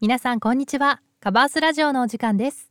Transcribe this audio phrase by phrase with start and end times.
[0.00, 1.00] 皆さんこんにちは。
[1.18, 2.70] カバースラジオのお時間です。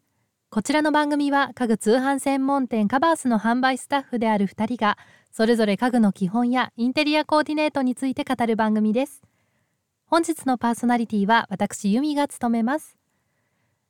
[0.49, 4.97] こちらの番組は家具通販専門店カバースの販売スタッフである2人が
[5.33, 9.21] それぞれ家具の基本やインテリアコーディネートについて語る番組です。
[10.05, 12.95] 本日のパーソナリティは私由美が務めます。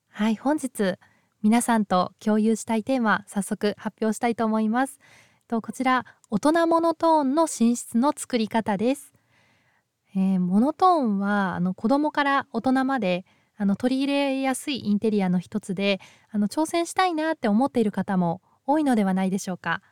[0.09, 0.95] はい本日
[1.43, 4.97] 皆さんと共有したいテーマ早速発表したいと思います。
[5.47, 9.13] とこちら大人モノトーンの寝室の作り方です。
[10.17, 13.23] えー、モノトーンはあの子供から大人まで
[13.55, 15.99] あの取り入れやすいインテリアの一つで
[16.31, 19.83] あの挑戦したいなって思っている方も多いのではないでしょうか。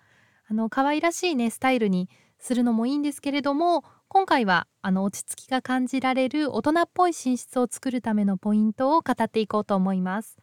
[0.50, 10.38] あの可愛らしいねスタイルにするのもいいんですけれども今回はあの落ち着きが感じられる大人っぽい寝室を作るためのポイントを語っていこうと思います。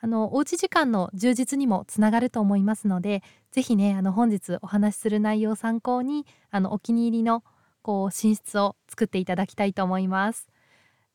[0.00, 7.42] あのおうち時間の充実にもつながると思いますので是非ねあの本日お話しする内容を参考にあのお気に入りの
[7.88, 10.46] こう寝室を作っていただきたいと思います。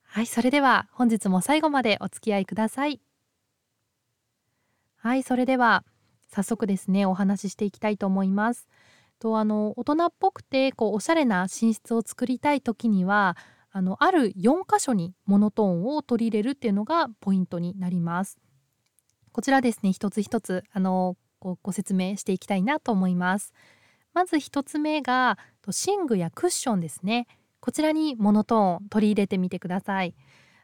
[0.02, 3.00] はい、それでは本日も最後までお付き合いください。
[4.96, 5.84] はい、それでは
[6.30, 8.68] 早速ですねお話ししていきたいと思います。
[9.20, 13.38] とあの大人っぽくてこうおしゃれな寝室を作りたい時には
[13.72, 18.40] あのある4箇所にモノトーンを取り入れるっていうのがポイントになります。
[19.32, 23.54] こちらですね一つ一つあのごご説明していきたいなと思います。
[24.14, 27.28] まず1つ目が寝具やクッションですね
[27.60, 30.16] こちらにモノトーン取り入れてみてください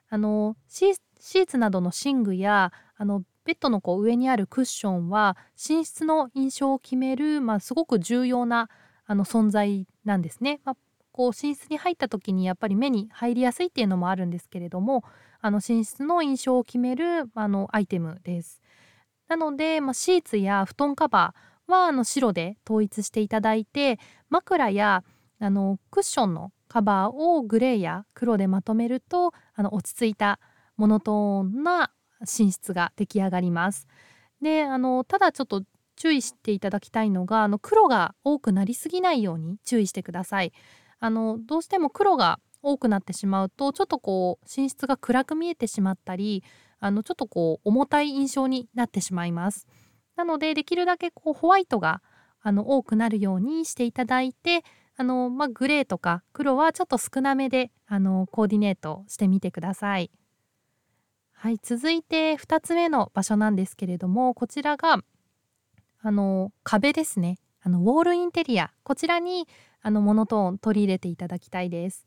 [0.09, 8.69] あのシーツなどの寝具やあのベッドのこう上にあるクッションは寝室の印象を決める、まあ、すごく重要な
[9.05, 10.59] あの存在なんですね。
[10.65, 10.77] まあ、
[11.11, 15.03] こう寝室に入った時にやっぱり目に入りやすいっていうのもあるんですけれども
[15.41, 18.61] あの寝室の印象を決めるあのアイテムです。
[19.27, 25.03] なので、まあ、シーツや布団カバーはあの白で統一していただいて枕や
[25.39, 30.39] あのクッションのカバーをグレーや黒でまとめるとあの落ち着いた
[30.77, 33.87] モノトーンな寝室が出来上がります。
[34.41, 35.63] であのただちょっと
[35.95, 40.53] 注意していただきたいのがあの黒が多くなりすぎないように注意してください。
[40.99, 46.43] あのどうしても黒が多くなってしまうとちょっとこう寝室が暗く見えてしまったり
[46.79, 49.67] あのちょっとこう重たい印象になってしまいます。
[50.19, 52.01] なのでできるだけこうホワイトが
[52.41, 54.63] あの多くなるようにしていただいて
[54.97, 60.11] あの、まあ、グレーとか黒はちょっと少なめであのコーディネートしてみてください。
[61.31, 64.97] はい、続いて2つ目の場所なんですけれどもこちらが
[66.01, 69.47] あの壁ですねあのウォールインテリアこちらに
[69.81, 72.05] あのモノトーン取り入れていただきたいです。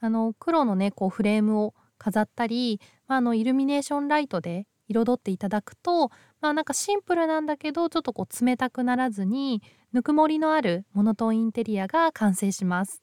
[0.00, 6.10] あの黒のねこうフレームを飾ったり、まあ、あのイルミネーションライトで彩っていただくと
[6.40, 13.02] まあなんかシンプルなんだけどちょっとこう冷たくならずにぬくもりのあるモノトーンインテリアが完成します。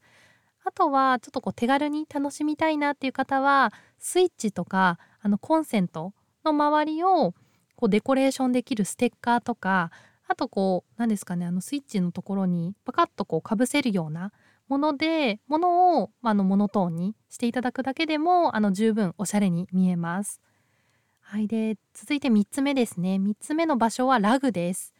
[0.65, 6.13] あとはちょっとこう手軽に楽しみたいなっていう方はスイッチとかあのコンセント
[6.45, 7.33] の周りを
[7.75, 9.89] こうデコレーションできるステッカーとか
[10.27, 14.31] あとこう何ですかねあのスイッチのところにパカッとこうかぶせるような
[14.67, 20.41] ものでものを、まあ、のモノトーンにしていただくだけでもあの十分おしゃれに見えます。
[21.31, 23.19] はい、で続いて3つ目ですね。
[23.19, 24.95] 3つ目の場所はラグです。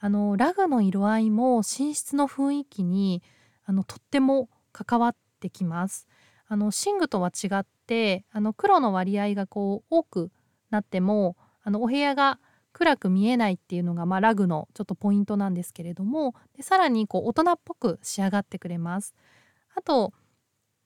[0.00, 3.22] あのラグの色合いも寝室の雰囲気に
[3.66, 6.08] あのとっても関わってきます。
[6.48, 10.30] あの寝具とは違ってあの黒の割合がこう多く
[10.70, 12.40] なってもあのお部屋が
[12.72, 19.14] 暗く見えないっていうのが、まあ、ラグのちょっとポイントなんですけれどもでさらにこう大人っぽく仕上がってくれます。
[19.74, 20.14] あと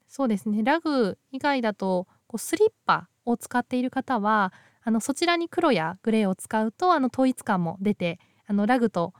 [0.09, 4.53] そうですねラグ以外だとこうスリッパを使っている方は
[4.89, 9.13] あのそちらに黒やグレーを使うとあの統一感も出てあのラグと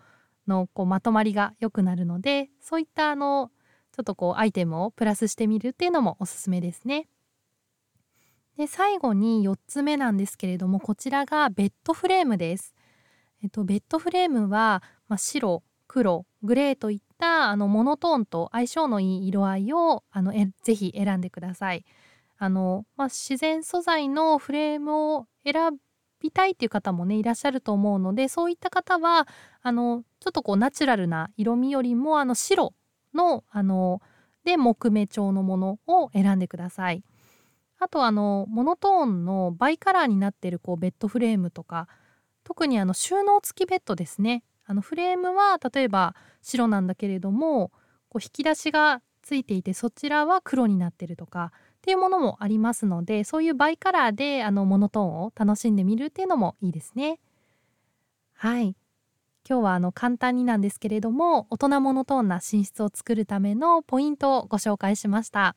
[0.47, 3.51] のこうまとまりが良くなるのでそういったあの
[3.93, 7.07] ちょっとこうアイテムをプラスしてみるっていうのもおすすめですね。
[8.57, 12.75] で最後に4つ目なんですけれどもこちらがベッドフレームです。
[13.43, 21.85] えっと、ベッドフレームは、まあ、白黒グレーといったあのモノトーンと相性のいい色合いをあのえぜひ選んでください。
[22.39, 25.55] あの、まあ、自然素材のフレームを選
[26.21, 29.29] びたいっていう方もねいらっしゃると思うのでそういった方は
[29.63, 32.75] あのちょっとこうナチュラルな色味よりもあの白
[33.15, 34.01] のあの
[34.45, 37.05] で木目調のものを選んでください。
[37.81, 41.87] あとあのモノトーンのバイカラーになってるこうベッドフレームとか
[42.43, 47.71] 特にあの収納付きベッドですねあのフレームは例えば白なんだけれども
[48.09, 57.19] こう引き出しがついていてそちらは黒になってるとかっていうものもありますのでそういうバイカラーであのモノトーンを楽しんでみるっていうのもいいですね。
[58.35, 58.77] はい
[59.49, 65.57] 今日はあの簡単になんですけれども大人モノトーンな寝室を作るためのポイントをご紹介しました。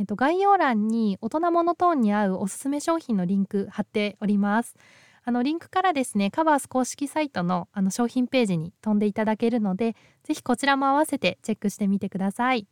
[0.00, 4.76] えっと、概要欄に大人モノトーンに合うおすすめ商品のリンク貼っております
[5.24, 12.66] あのリンクからですねカバース公式サイトのあの商品ページに飛んでいただけるのでぜひこちらも合わせてチェックしてみてください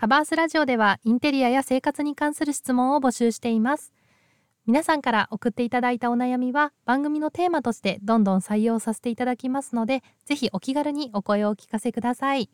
[0.00, 3.92] カバースラジオではインテリアや生活に関する質問を募集しています。
[4.64, 12.48] 皆さんから送っていただいたお悩みは番組のテーマとしてどんどん採用させていただきますのでぜひお気軽にお声をお聞かせください。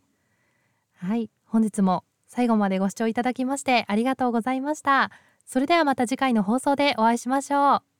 [0.96, 1.30] はい。
[1.44, 5.12] 本日も最後までご視聴いただきましてありがとうございました。
[5.44, 7.95] それではまた次回の放送でお会いしましょう。